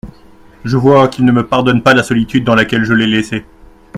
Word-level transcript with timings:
Je 0.65 0.77
vois 0.77 1.07
qu'il 1.09 1.25
ne 1.25 1.31
me 1.31 1.45
pardonne 1.45 1.83
pas 1.83 1.93
la 1.93 2.01
solitude 2.01 2.43
dans 2.43 2.55
laquelle 2.55 2.85
je 2.85 2.93
l'ai 2.93 3.05
laissé. 3.05 3.45